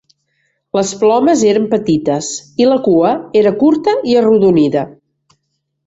[0.77, 2.31] Les plomes eren petites
[2.65, 3.13] i la cua
[3.45, 4.89] era curta i arrodonida.